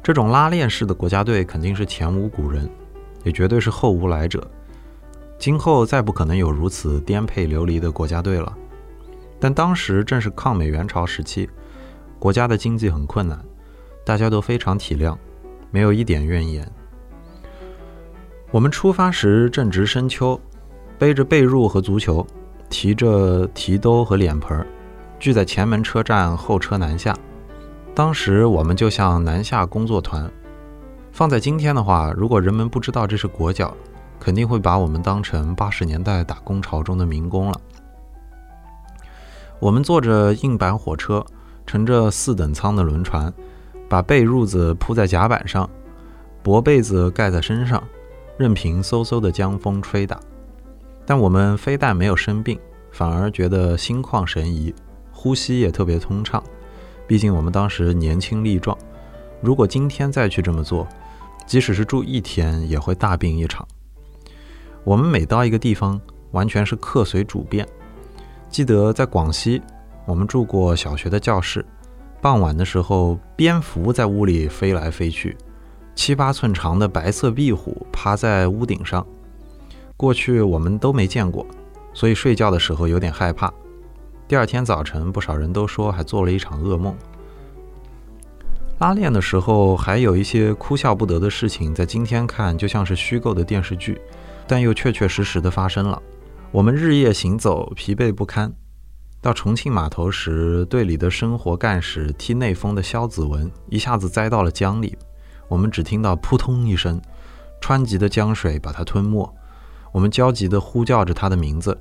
[0.01, 2.67] 这种拉练式的国家队肯定是前无古人，
[3.23, 4.49] 也绝对是后无来者。
[5.37, 8.57] 今后再不可能有如此颠沛流离的国家队了。
[9.39, 11.49] 但当时正是抗美援朝时期。
[12.19, 13.39] 国家的经济很困难，
[14.05, 15.17] 大家都非常体谅，
[15.71, 16.69] 没有一点怨言。
[18.51, 20.39] 我们出发时正值深秋，
[20.97, 22.25] 背着被褥和足球，
[22.69, 24.65] 提着提兜和脸盆，
[25.19, 27.15] 聚在前门车站候车南下。
[27.95, 30.29] 当时我们就像南下工作团。
[31.11, 33.75] 放在今天的话，如果人们不知道这是国脚，
[34.19, 37.61] 肯定会把我们当成八十年代打工潮中的民工了。
[39.59, 41.25] 我们坐着硬板火车。
[41.67, 43.31] 乘着四等舱的轮船，
[43.87, 45.69] 把被褥子铺在甲板上，
[46.41, 47.83] 薄被子盖在身上，
[48.39, 50.19] 任凭嗖嗖的江风吹打。
[51.05, 52.59] 但我们非但没有生病，
[52.91, 54.73] 反而觉得心旷神怡，
[55.11, 56.43] 呼吸也特别通畅。
[57.05, 58.75] 毕竟我们当时年轻力壮，
[59.39, 60.87] 如果今天再去这么做，
[61.45, 63.67] 即使是住一天也会大病一场。
[64.83, 67.67] 我们每到一个地方，完全是客随主便。
[68.49, 69.61] 记得在广西。
[70.05, 71.63] 我们住过小学的教室，
[72.19, 75.37] 傍晚的时候，蝙蝠在屋里飞来飞去，
[75.93, 79.05] 七八寸长的白色壁虎趴在屋顶上。
[79.95, 81.45] 过去我们都没见过，
[81.93, 83.53] 所以睡觉的时候有点害怕。
[84.27, 86.95] 第二天早晨，不少人都说还做了一场噩梦。
[88.79, 94.01] 拉练的时候，还有一些哭笑不得的事情，在今天看就像是虚构的电视剧，
[94.47, 96.01] 但又确确实实的发生了。
[96.51, 98.51] 我们日夜行走，疲惫不堪。
[99.21, 104.97] 到重庆码头时，队里的生活干事踢内风的肖子文一下子栽到了江里。
[105.47, 106.99] 我们只听到扑通一声，
[107.61, 109.31] 湍急的江水把他吞没。
[109.91, 111.77] 我们焦急地呼叫着他的名字。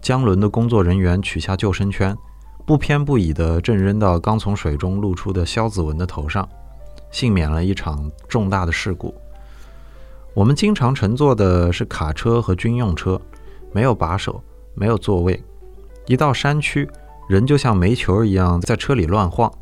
[0.00, 2.16] 江轮的工作人员取下救生圈，
[2.64, 6.48] 不偏不倚地正扔到刚从水中露出的肖子文的头上，
[7.10, 9.12] 幸免了一场重大的事故。
[10.34, 13.20] 我们经常乘坐的是卡车和军用车，
[13.74, 14.40] 没有把手，
[14.74, 15.42] 没有座位。
[16.06, 16.88] 一到山区，
[17.28, 19.52] 人就像煤球一样在车里乱晃。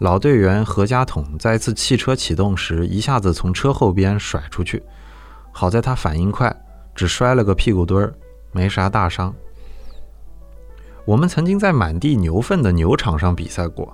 [0.00, 4.82] 老队员何家桶在一次汽车启动时，一下子从车后边甩出去，
[5.52, 6.54] 好在他反应快，
[6.92, 8.12] 只摔了个屁股墩儿，
[8.50, 9.32] 没啥大伤。
[11.04, 13.92] 我们曾经在满地牛粪的牛场上比赛过，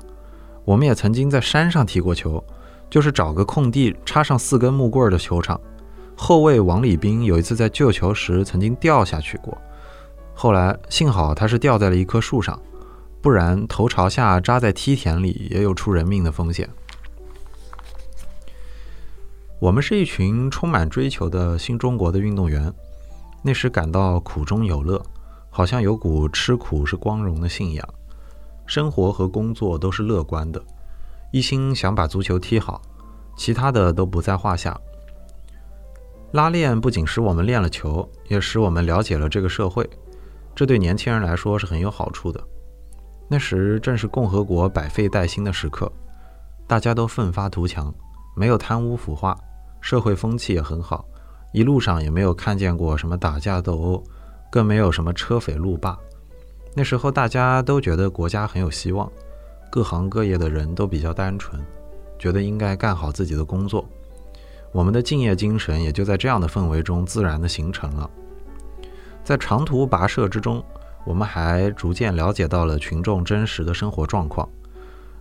[0.65, 2.43] 我们也曾经在山上踢过球，
[2.89, 5.61] 就是找个空地插上四根木棍的球场。
[6.23, 9.59] 后卫王礼斌有一次在救球时曾经掉下去过。
[10.33, 12.57] 后来幸好他是掉在了一棵树上，
[13.21, 16.71] 不然头朝下扎在梯田里也有出人命的风险。
[19.59, 22.73] 我们是一群充满追求的新中国的运动员，
[23.43, 25.05] 那时感到苦中有乐，
[25.51, 27.85] 好像有股吃苦是光荣的信仰，
[28.65, 30.63] 生活和工作都是乐观的，
[31.33, 32.81] 一心想把足球踢好，
[33.37, 34.81] 其他的都不在话下。
[36.33, 39.89] 拉练不仅使我们练了球，也使我们了解了这个社会。
[40.55, 42.43] 这对年轻人来说是很有好处的。
[43.29, 45.93] 那时正是共和国百废待兴的时刻，
[46.67, 47.95] 大家都奋发图强，
[48.35, 49.39] 没有贪污腐化，
[49.83, 51.05] 社会风气也很好，
[51.53, 54.03] 一路上也没有看见过什么打架斗殴，
[54.51, 55.99] 更没有什么车匪路霸。
[56.75, 59.11] 那时候大家都觉得国家很有希望，
[59.71, 61.61] 各行各业的人都比较单纯，
[62.19, 63.87] 觉得应该干好自己的工作。
[64.73, 68.11] 我们的敬业精神也就在这样的氛围中自然的形成了。
[69.23, 70.65] 在长途跋涉之中，
[71.05, 74.49] 我们还逐渐了解到了群众真实的生活状况。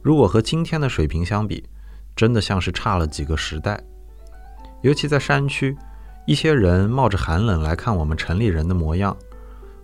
[0.02, 1.64] 如果和今天的水平相比，
[2.16, 3.80] 真的像是差了几个时代。
[4.82, 5.78] 尤其在山区，
[6.26, 9.16] 一些人冒着寒冷来看我们城里人的模样，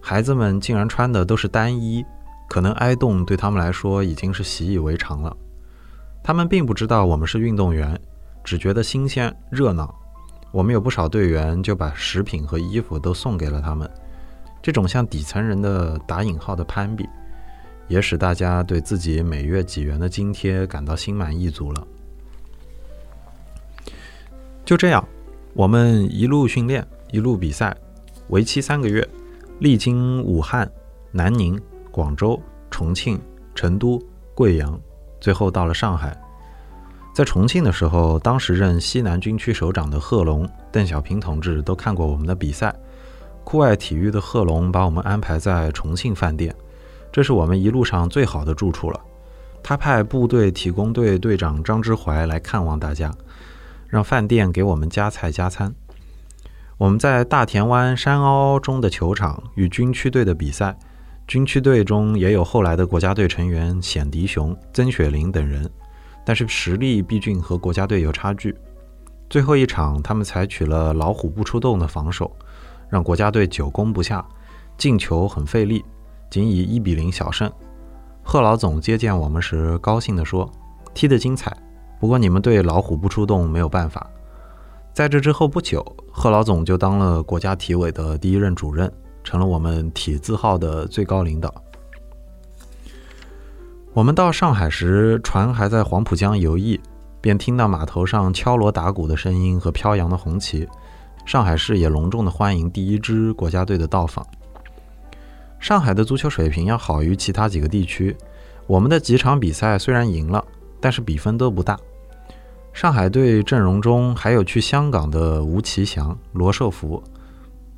[0.02, 2.04] 孩子们竟然穿的都是单衣，
[2.50, 5.36] 可能挨冻对他们来说已经是习以为常了。
[6.24, 8.00] 他们并不知道我们是运动员，
[8.48, 9.94] 只觉得新鲜热闹。
[10.54, 13.90] 我们有不少队员就把食品和衣服都送给了他们。
[14.62, 17.06] 这种像底层人的打引号的攀比，
[17.90, 21.86] 也使大家对自己每月几元的津贴感到心满意足了。
[24.64, 25.06] 就这样，
[25.54, 27.76] 我们一路训练，一路比赛，
[28.30, 29.06] 为期三个月，
[29.60, 30.72] 历经武汉、
[31.12, 33.20] 南宁、广州、重庆、
[33.54, 34.02] 成都、
[34.34, 34.80] 贵阳，
[35.20, 36.18] 最后到了上海。
[37.18, 42.72] 在重庆的时候，当时任西南军区首长的贺龙、邓小平同志都看过我们的比赛。
[43.44, 46.56] 酷爱体育的贺龙把我们安排在重庆饭店，
[47.12, 49.02] 这是我们一路上最好的住处了。
[49.64, 53.12] 他派部队体工队队长张之怀来看望大家。
[53.88, 55.74] 让饭店给我们加菜加餐。
[56.78, 60.78] 我们在大田湾山凹中的球场与军区队的比赛，
[61.26, 65.68] 军区队中也有后来的国家队成员冼迪雄、曾雪林等人，
[66.28, 68.54] 但是实力毕竟和国家队有差距。
[69.30, 72.30] 最后一场，他们采取了老虎不出洞的防守，
[72.90, 74.28] 让国家队久攻不下，
[74.78, 75.86] 进球很费力，
[76.30, 77.50] 仅以一比零小胜。
[78.24, 80.52] 贺老总接见我们时，高兴地说
[80.94, 81.56] ：“踢得精彩。”
[81.98, 84.06] 不过你们对老虎不出洞没有办法。
[84.94, 88.92] 在这之后不久，贺老总就当了国家体委的第一任主任，
[89.24, 91.54] 成了我们体字号的最高领导。
[93.98, 96.80] 我们到上海时，船还在黄浦江游弋，
[97.20, 100.70] 便听到码头上敲锣打鼓的声音和飘扬的红旗。
[101.26, 104.24] 上海市也隆重的欢迎第一支国家队的到访。
[105.60, 108.16] 上海的足球水平要好于其他几个地区。
[108.68, 110.46] 我们的几场比赛虽然赢了。
[110.80, 111.76] 但是比分都不大。
[112.74, 117.04] 上海队阵容中还有去香港的吴奇祥、罗寿福，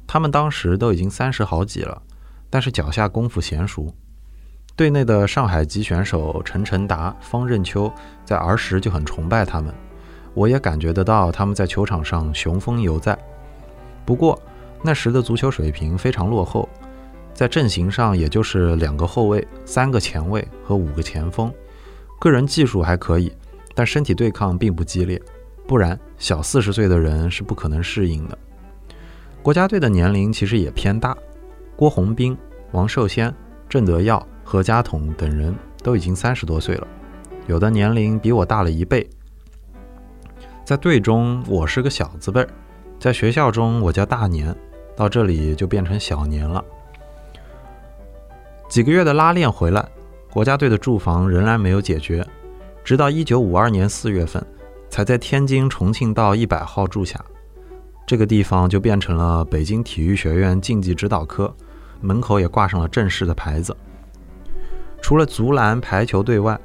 [0.05, 2.01] 他们当时都已经三十好几了，
[2.49, 3.95] 但是脚下功夫娴熟。
[4.79, 7.91] 队内的上海籍选手陈晨达、方任秋
[8.23, 9.75] 在儿时就很崇拜他们，
[10.33, 13.19] 我也感觉得到他们在球场上雄风犹在。
[14.05, 14.41] 不过
[14.81, 16.69] 那时的足球水平非常落后，
[17.33, 21.53] 在阵型上也就是两个后卫、三个前卫和五个前锋。
[22.17, 23.29] 个人技术还可以，
[23.75, 25.21] 但身体对抗并不激烈，
[25.67, 28.37] 不然小四十岁的人是不可能适应的。
[29.43, 31.17] 国家队的年龄其实也偏大，
[31.75, 32.37] 郭宏斌、
[32.71, 33.35] 王寿先、
[33.67, 36.87] 郑德耀、何家统等人都已经三十多岁了，
[37.45, 39.07] 有的年龄比我大了一倍。
[40.65, 42.49] 在队中我是个小字辈儿，
[42.99, 44.55] 在学校中我叫大年，
[44.95, 46.65] 到这里就变成小年了。
[48.67, 49.87] 几个月的拉练回来。
[50.31, 52.25] 国家队的住房仍然没有解决，
[52.83, 54.43] 直到一九五二年四月份，
[54.89, 57.23] 才在天津重庆道一百号住下。
[58.07, 61.55] 这个地方就变成了北京体育学院竞技指导科，
[62.01, 63.77] 门口也挂上了正式的牌子。
[65.01, 66.59] 除了足篮、排球队外，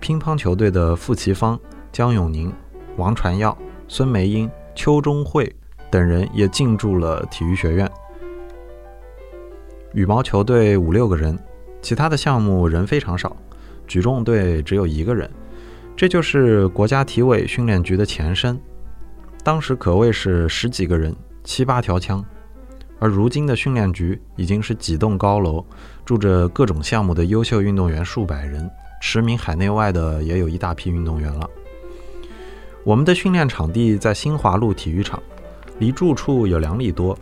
[0.00, 1.58] 乒乓球队的傅奇芳、
[1.90, 2.52] 江永宁、
[2.96, 3.56] 王传耀、
[3.88, 5.54] 孙梅英、邱中慧
[5.90, 7.90] 等人也进驻了体育学院。
[9.94, 11.38] 羽毛球队五六个人。
[11.82, 13.36] 其他的项目人非常少，
[13.88, 15.28] 举重队只有一个人，
[15.96, 18.56] 这就是国家体委训练局的前身。
[19.42, 22.24] 当时可谓是十几个人，七八条枪。
[23.02, 25.64] 而如今的训练局已经是几栋高楼，
[26.04, 31.50] 住着各种项目的优秀运动员数百人，驰名海内外的也有一大批运动员了。
[32.84, 35.20] 我们的训练场地在新华路体育场，
[35.80, 37.18] 离住处有两里多。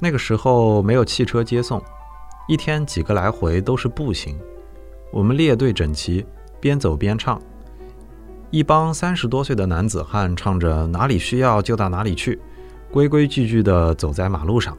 [0.00, 1.80] 那个时候没有汽车接送。
[2.48, 4.36] 一天几个来回都是步行，
[5.12, 6.26] 我们列队整齐，
[6.58, 7.40] 边走边唱。
[8.50, 12.36] 一帮三十多岁的男子汉唱着“哪里需要就到哪里去”，
[12.90, 14.76] 规规矩矩地走在马路上。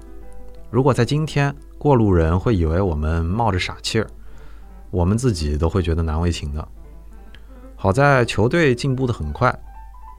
[0.72, 4.08] 如果在今天，过路人会以为我们冒着傻气儿，
[4.92, 6.68] 我们自己都会觉得难为情的。
[7.76, 9.58] 好在球队进步得很快，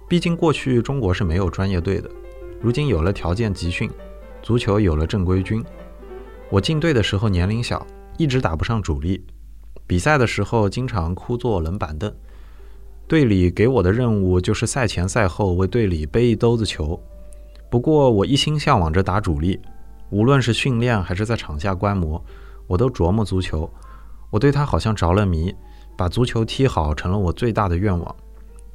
[0.09, 2.11] 毕竟过去中国是没有专业队的，
[2.61, 3.89] 如今有了条件集训，
[4.43, 5.65] 足球有了正规军。
[6.49, 7.87] 我进队的时候年龄小，
[8.19, 9.25] 一直打不上主力。
[9.87, 12.13] 比赛的时候经常枯坐冷板凳。
[13.07, 17.01] 队里给我的任务就是赛前赛后为队里背一兜子球。
[17.69, 19.61] 不过我一心向往着打主力，
[20.11, 22.23] 无论是训练还是在场下观摩，
[22.67, 23.69] 我都琢磨足球。
[24.31, 25.55] 我对他好像着了迷，
[25.97, 28.17] 把足球踢好成了我最大的愿望。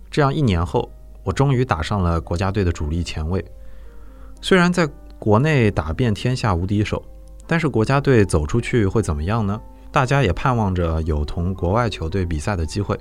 [0.09, 0.91] 这样一年后，
[1.23, 3.43] 我终于打上了国家队的主力前卫。
[4.41, 4.87] 虽然在
[5.19, 7.03] 国内打遍天下无敌手。
[7.47, 9.61] 但是国家队走出去会怎么样呢？
[9.91, 12.99] 大家也盼望着有同国外球队比赛的机会，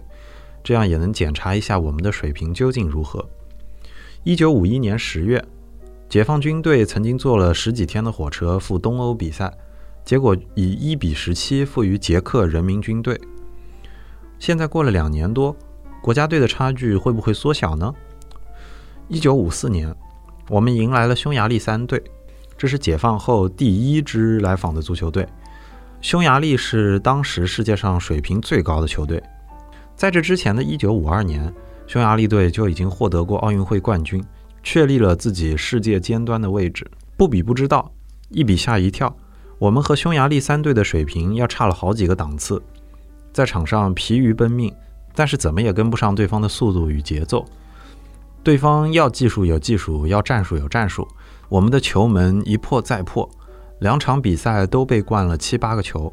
[0.62, 3.26] 这样也能检查一下我们的水平究竟如何。
[4.22, 5.42] 一九五一年十月，
[6.14, 9.52] 解放军队曾经坐了十几天的火车赴东欧比赛，
[10.04, 13.20] 结果以一比十七负于捷克人民军队。
[14.38, 15.56] 现在过了两年多，
[16.00, 17.92] 国家队的差距会不会缩小呢？
[19.08, 19.92] 一九五四年，
[20.48, 22.00] 我们迎来了匈牙利三队。
[22.56, 25.26] 这是解放后第一支来访的足球队。
[26.00, 29.20] 匈牙利是当时世界上水平最高的球队。
[29.96, 31.52] 在这之前的一九五二年，
[31.88, 34.24] 匈牙利队就已经获得过奥运会冠军，
[34.64, 36.90] 确立了自己世界尖端的位置。
[37.16, 37.92] 不比不知道，
[38.30, 39.14] 一比吓一跳。
[39.58, 42.60] 我们和匈牙利三队的水平要差了好几个档次，
[43.32, 44.74] 在场上疲于奔命，
[45.14, 47.44] 但是怎么也跟不上对方的速度与节奏。
[48.42, 51.06] 对方要技术有技术，要战术有战术。
[51.48, 53.30] 我们的球门一破再破，
[53.78, 56.12] 两场比赛都被灌了七八个球，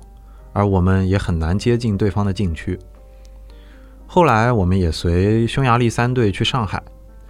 [0.53, 2.77] 而我们也很难接近对方的禁区。
[4.05, 6.81] 后来，我们也随匈牙利三队去上海，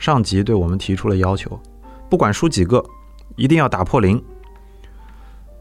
[0.01, 1.59] 上级对我们提出了要求：
[2.09, 2.83] 不管输几个，
[3.35, 4.19] 一定要打破零。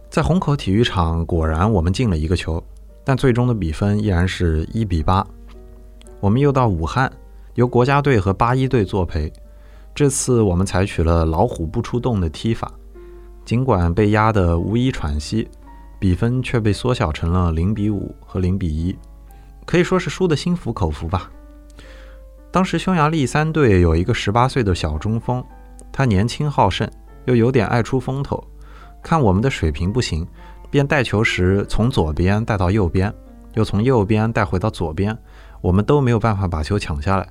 [0.09, 2.65] 在虹口体育场，果然我们进了一个球，
[3.05, 5.25] 但最终的比分依然是一比八。
[6.21, 7.13] 我们又到武汉，
[7.57, 9.31] 由国家队和八一队作陪。
[9.95, 12.73] 这次我们采取了“老虎不出洞”的踢法，
[13.45, 15.47] 尽管被压得无一喘息，
[15.99, 18.97] 比分却被缩小成了零比五和零比一，
[19.67, 21.31] 可以说是输得心服口服吧。
[22.53, 25.45] 当时匈牙利三队有一个十八岁的小中锋，
[25.93, 26.91] 他年轻好胜，
[27.27, 28.43] 又有点爱出风头，
[29.03, 30.27] 看我们的水平不行，
[30.69, 33.13] 便带球时从左边带到右边，
[33.55, 35.17] 又从右边带回到左边，
[35.61, 37.29] 我们都没有办法把球抢下来。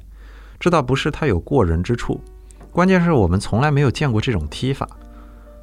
[0.57, 2.22] 这倒不是他有过人之处。
[2.72, 4.88] 关键是我们从来没有见过这种踢法，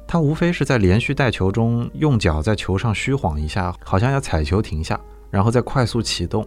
[0.05, 4.99] 他无非是在连续带球中用脚在球上虚晃一下，好像要踩球停下，
[5.31, 6.45] 然后再快速启动。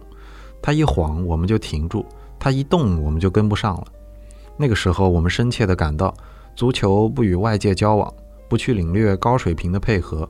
[0.61, 2.05] 他一晃我们就停住，
[2.41, 3.85] 他一动我们就跟不上了。
[4.57, 6.11] 那个时候我们深切地感到，
[6.55, 8.11] 足球不与外界交往，
[8.49, 10.27] 不去领略高水平的配合，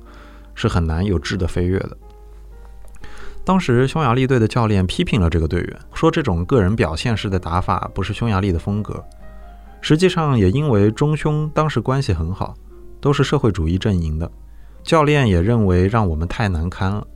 [0.53, 1.97] 是很难有质的飞跃的。
[3.45, 9.03] 当时匈牙利队的教练批评了这个队员，说这种个人表现式的打法不是匈牙利的风格。
[9.79, 12.53] 实际上也因为中匈当时关系很好，
[12.99, 14.29] 都是社会主义阵营的，
[14.83, 17.07] 教练也认为让我们太难堪了。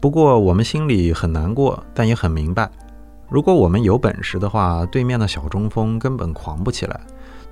[0.00, 2.68] 不过我们心里很难过，但也很明白，
[3.28, 6.98] 如果我们有本事的话，对面的小中锋根本狂不起来，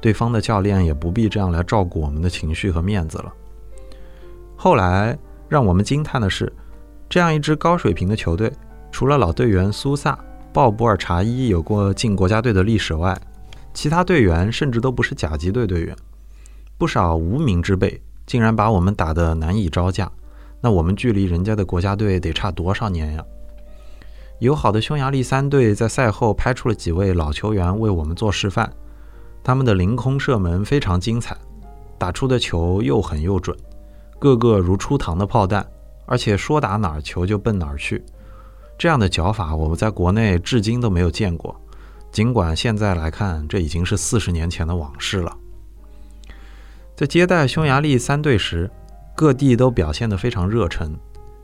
[0.01, 3.33] 对方的教练也不必这样来照顾我们的情绪和面子了。
[4.57, 5.16] 后来
[5.49, 6.51] 让我们惊叹的是，
[7.11, 8.51] 这样一支高水平的球队，
[8.91, 10.18] 除了老队员苏萨、
[10.51, 13.14] 鲍博尔查伊有过进国家队的历史外，
[13.74, 15.95] 其他队员甚至都不是甲级队队员，
[16.79, 20.11] 不少无名之辈竟然把我们打得难以招架。
[20.62, 23.22] 那我们距离人家的国家队得差多少年呀？
[24.39, 28.70] 友好的匈牙利三队在赛后派出了几位老球员为我们做示范，
[29.43, 31.34] 他们的凌空射门非常精彩，
[31.97, 33.57] 打出的球又狠又准，
[34.18, 35.66] 个个如出膛的炮弹，
[36.05, 38.05] 而且说打哪儿球就奔哪儿去。
[38.76, 41.59] 这样的脚法我们在国内至今都没有见过。
[42.12, 45.34] 尽管现在来看，这已经是四十年前的往事了。
[46.95, 48.70] 在接待匈牙利三队时，
[49.14, 50.95] 各地都表现得非常热忱，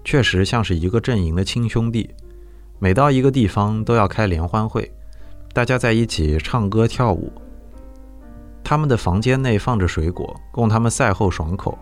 [0.05, 2.11] 确实像是一个阵营的亲兄弟。
[2.83, 4.91] 每到一个地方都要开联欢会，
[5.53, 7.33] 大家在一起唱歌跳舞。
[8.65, 11.79] 他们的房间内放着水果，供他们赛后爽口，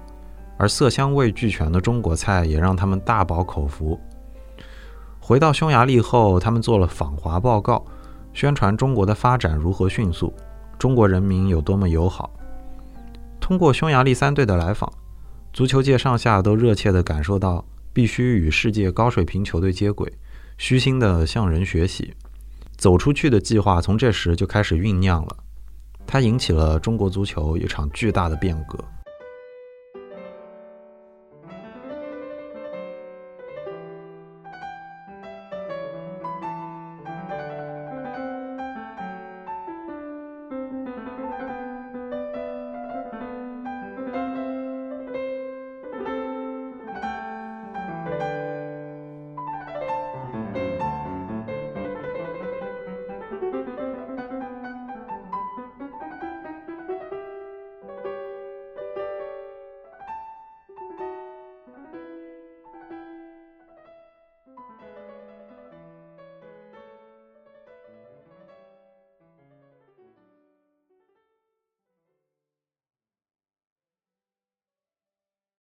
[0.59, 3.99] 而色香味俱全的中国菜也让他们大饱口福。
[5.19, 7.83] 回到匈牙利后，他们做了访华报告。
[8.35, 10.31] 宣传中国的发展如何迅速，
[10.79, 12.29] 中国人民有多么友好。
[13.41, 14.93] 通过匈牙利三队的来访，
[15.51, 20.13] 足球界上下都热切地感受到必须与世界高水平球队接轨，
[20.63, 22.13] 虚心的向人学习。
[22.77, 25.37] 走出去的计划从这时就开始酝酿了，
[26.07, 28.79] 它引起了中国足球一场巨大的变革。